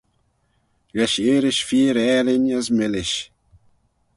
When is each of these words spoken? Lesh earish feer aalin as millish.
Lesh 0.97 1.19
earish 1.33 1.61
feer 1.69 1.95
aalin 2.09 2.45
as 2.57 2.67
millish. 2.77 3.15